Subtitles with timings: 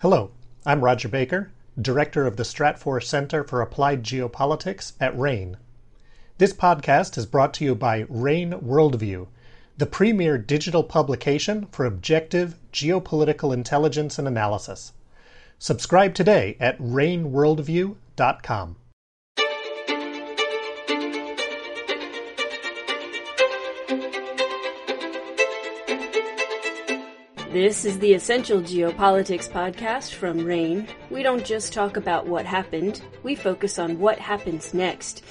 [0.00, 0.30] Hello,
[0.64, 5.58] I'm Roger Baker, Director of the Stratfor Center for Applied Geopolitics at RANE.
[6.38, 9.26] This podcast is brought to you by RANE Worldview,
[9.76, 14.94] the premier digital publication for objective geopolitical intelligence and analysis.
[15.58, 18.76] Subscribe today at raneworldview.com.
[27.52, 30.86] This is the Essential Geopolitics podcast from RANE.
[31.10, 35.24] We don't just talk about what happened, we focus on what happens next.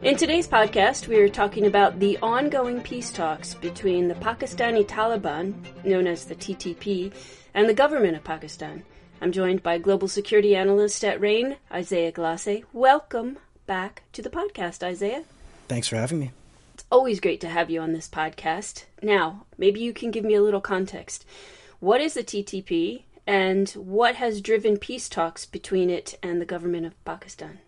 [0.00, 5.52] In today's podcast, we are talking about the ongoing peace talks between the Pakistani Taliban,
[5.84, 7.12] known as the TTP,
[7.52, 8.82] and the government of Pakistan.
[9.20, 12.62] I'm joined by global security analyst at RANE, Isaiah Glasse.
[12.72, 13.36] Welcome
[13.66, 15.24] back to the podcast, Isaiah.
[15.68, 16.30] Thanks for having me.
[16.72, 18.84] It's always great to have you on this podcast.
[19.02, 21.26] Now, maybe you can give me a little context.
[21.78, 26.86] What is the TTP and what has driven peace talks between it and the government
[26.86, 27.58] of Pakistan?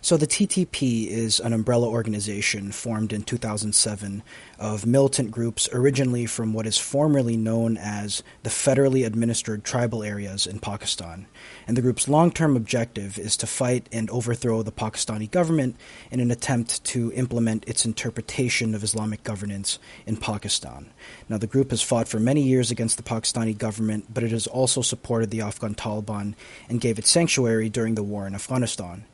[0.00, 4.22] So, the TTP is an umbrella organization formed in 2007
[4.58, 10.46] of militant groups originally from what is formerly known as the federally administered tribal areas
[10.46, 11.26] in Pakistan.
[11.66, 15.76] And the group's long term objective is to fight and overthrow the Pakistani government
[16.12, 20.90] in an attempt to implement its interpretation of Islamic governance in Pakistan.
[21.28, 24.46] Now, the group has fought for many years against the Pakistani government, but it has
[24.46, 26.34] also supported the Afghan Taliban
[26.68, 29.04] and gave it sanctuary during the war in Afghanistan.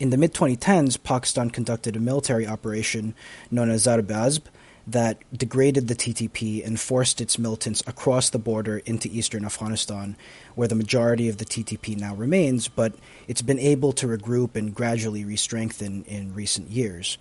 [0.00, 3.14] In the mid 2010s, Pakistan conducted a military operation
[3.50, 4.42] known as Zarb Azb
[4.86, 10.16] that degraded the TTP and forced its militants across the border into eastern Afghanistan,
[10.56, 12.94] where the majority of the TTP now remains, but
[13.28, 17.16] it's been able to regroup and gradually re strengthen in recent years.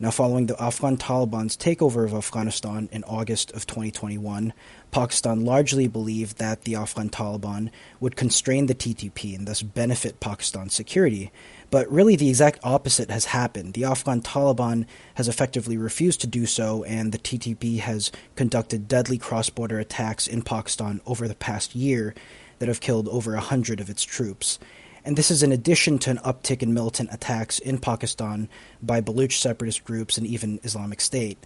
[0.00, 4.52] Now, following the Afghan Taliban's takeover of Afghanistan in August of 2021,
[4.90, 10.74] Pakistan largely believed that the Afghan Taliban would constrain the TTP and thus benefit Pakistan's
[10.74, 11.30] security.
[11.70, 13.74] But really, the exact opposite has happened.
[13.74, 19.16] The Afghan Taliban has effectively refused to do so, and the TTP has conducted deadly
[19.16, 22.16] cross border attacks in Pakistan over the past year
[22.58, 24.58] that have killed over a hundred of its troops
[25.04, 28.48] and this is in addition to an uptick in militant attacks in Pakistan
[28.82, 31.38] by Baluch separatist groups and even Islamic State.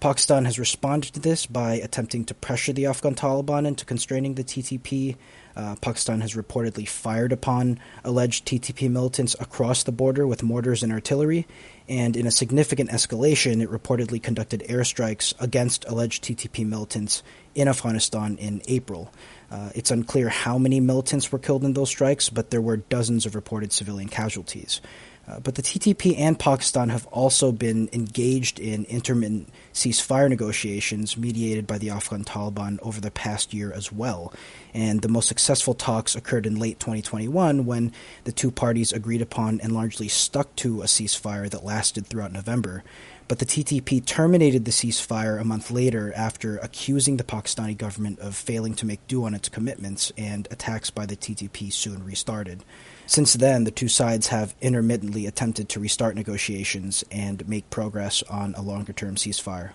[0.00, 4.42] Pakistan has responded to this by attempting to pressure the Afghan Taliban into constraining the
[4.42, 5.16] TTP.
[5.54, 10.90] Uh, Pakistan has reportedly fired upon alleged TTP militants across the border with mortars and
[10.90, 11.46] artillery,
[11.86, 17.22] and in a significant escalation, it reportedly conducted airstrikes against alleged TTP militants
[17.54, 19.12] in Afghanistan in April.
[19.50, 23.26] Uh, it's unclear how many militants were killed in those strikes, but there were dozens
[23.26, 24.80] of reported civilian casualties.
[25.28, 31.66] Uh, but the TTP and Pakistan have also been engaged in intermittent ceasefire negotiations mediated
[31.66, 34.32] by the Afghan Taliban over the past year as well.
[34.74, 37.92] And the most successful talks occurred in late 2021 when
[38.24, 42.82] the two parties agreed upon and largely stuck to a ceasefire that lasted throughout November.
[43.30, 48.34] But the TTP terminated the ceasefire a month later after accusing the Pakistani government of
[48.34, 52.64] failing to make due on its commitments, and attacks by the TTP soon restarted.
[53.06, 58.52] Since then, the two sides have intermittently attempted to restart negotiations and make progress on
[58.56, 59.74] a longer term ceasefire.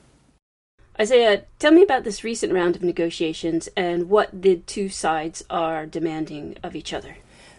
[0.99, 5.85] Isaiah, tell me about this recent round of negotiations and what the two sides are
[5.85, 7.15] demanding of each other.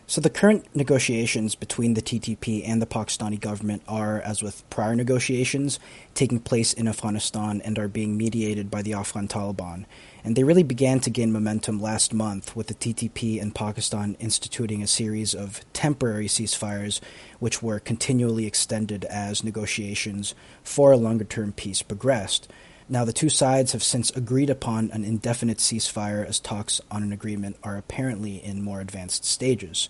[0.09, 4.95] So the current negotiations between the TTP and the Pakistani government are, as with prior
[4.95, 5.81] negotiations,
[6.15, 9.85] taking place in Afghanistan and are being mediated by the Afghan Taliban.
[10.23, 14.81] And they really began to gain momentum last month with the TTP and Pakistan instituting
[14.81, 17.01] a series of temporary ceasefires,
[17.41, 22.49] which were continually extended as negotiations for a longer term peace progressed.
[22.89, 27.13] Now, the two sides have since agreed upon an indefinite ceasefire as talks on an
[27.13, 29.89] agreement are apparently in more advanced stages.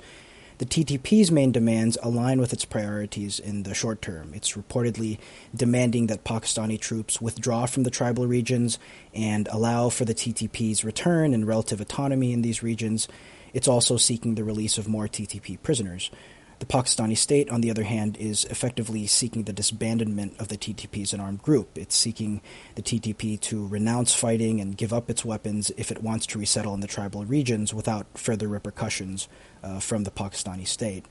[0.59, 4.33] The TTP's main demands align with its priorities in the short term.
[4.33, 5.19] It's reportedly
[5.55, 8.79] demanding that Pakistani troops withdraw from the tribal regions
[9.13, 13.07] and allow for the TTP's return and relative autonomy in these regions.
[13.53, 16.11] It's also seeking the release of more TTP prisoners.
[16.59, 21.03] The Pakistani state, on the other hand, is effectively seeking the disbandment of the TTP
[21.03, 21.77] as an armed group.
[21.77, 22.41] It's seeking
[22.77, 26.73] the TTP to renounce fighting and give up its weapons if it wants to resettle
[26.73, 29.29] in the tribal regions without further repercussions
[29.63, 31.05] uh, from the Pakistani state.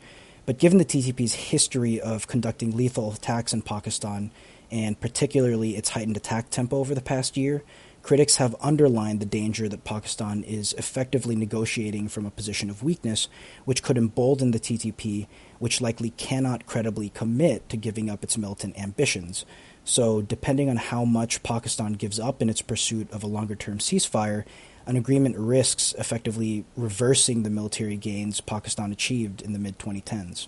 [0.47, 4.31] But given the TTP's history of conducting lethal attacks in Pakistan,
[4.71, 7.63] and particularly its heightened attack tempo over the past year,
[8.05, 13.27] Critics have underlined the danger that Pakistan is effectively negotiating from a position of weakness,
[13.63, 15.25] which could embolden the TTP,
[15.57, 19.43] which likely cannot credibly commit to giving up its militant ambitions.
[19.83, 23.79] So, depending on how much Pakistan gives up in its pursuit of a longer term
[23.79, 24.45] ceasefire,
[24.85, 30.45] an agreement risks effectively reversing the military gains Pakistan achieved in the mid 2010s.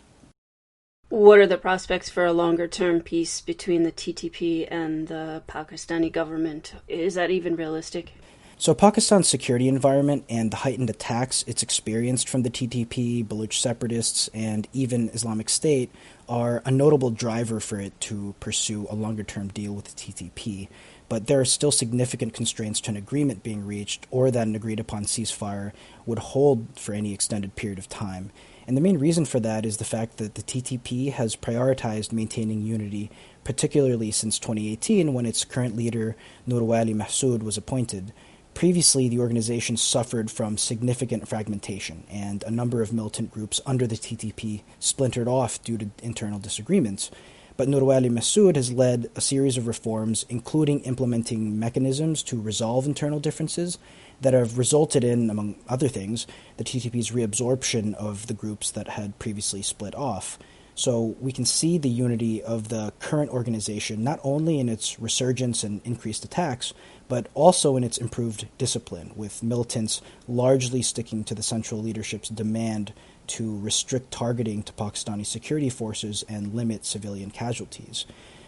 [1.09, 6.12] What are the prospects for a longer term peace between the TTP and the Pakistani
[6.12, 6.74] government?
[6.89, 8.12] Is that even realistic?
[8.57, 14.30] So, Pakistan's security environment and the heightened attacks it's experienced from the TTP, Baluch separatists,
[14.33, 15.92] and even Islamic State
[16.27, 20.68] are a notable driver for it to pursue a longer term deal with the TTP.
[21.07, 24.81] But there are still significant constraints to an agreement being reached or that an agreed
[24.81, 25.71] upon ceasefire
[26.06, 28.31] would hold for any extended period of time.
[28.68, 32.62] And the main reason for that is the fact that the TTP has prioritized maintaining
[32.62, 33.10] unity,
[33.46, 38.12] particularly since 2018 when its current leader, Noor Wali Mehsud, was appointed.
[38.54, 43.96] Previously, the organization suffered from significant fragmentation, and a number of militant groups under the
[43.96, 47.10] TTP splintered off due to internal disagreements.
[47.57, 52.86] But Noor Wali Mehsud has led a series of reforms, including implementing mechanisms to resolve
[52.86, 53.80] internal differences
[54.21, 56.27] that have resulted in, among other things,
[56.57, 60.38] the TTP's reabsorption of the groups that had previously split off.
[60.77, 65.63] So we can see the unity of the current organization not only in its resurgence
[65.63, 66.71] and increased attacks,
[67.07, 72.94] but also in its improved discipline, with militants largely sticking to the central leadership's demand
[73.25, 78.06] to restrict targeting to Pakistani security forces and limit civilian casualties.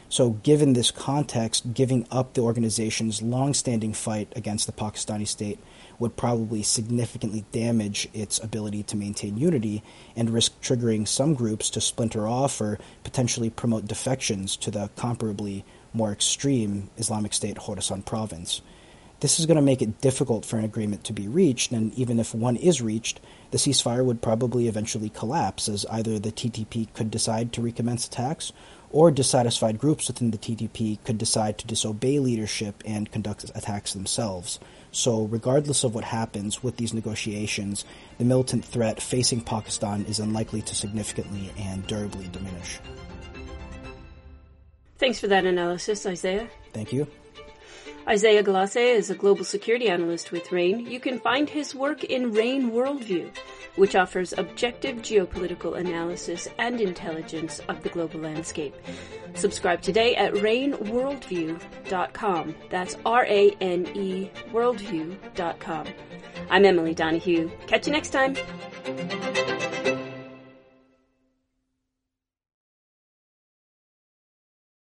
[0.08, 5.58] So, given this context, giving up the organization's long standing fight against the Pakistani state
[6.00, 9.84] would probably significantly damage its ability to maintain unity
[10.16, 15.64] and risk triggering some groups to splinter off or potentially promote defections to the comparably
[15.94, 18.62] more extreme Islamic State Khorasan province.
[19.20, 22.20] This is going to make it difficult for an agreement to be reached, and even
[22.22, 23.20] if one is reached,
[23.52, 28.54] the ceasefire would probably eventually collapse, as either the TTP could decide to recommence attacks,
[28.92, 34.60] or dissatisfied groups within the TTP could decide to disobey leadership and conduct attacks themselves.
[34.92, 37.86] So, regardless of what happens with these negotiations,
[38.18, 42.80] the militant threat facing Pakistan is unlikely to significantly and durably diminish.
[44.98, 46.50] Thanks for that analysis, Isaiah.
[46.74, 47.08] Thank you.
[48.08, 50.88] Isaiah Glasse is a global security analyst with RANE.
[50.88, 53.30] You can find his work in RANE Worldview,
[53.76, 58.76] which offers objective geopolitical analysis and intelligence of the global landscape.
[59.36, 62.56] Subscribe today at raneworldview.com.
[62.70, 65.88] That's R-A-N-E worldview.com.
[66.50, 67.50] I'm Emily Donahue.
[67.68, 68.36] Catch you next time.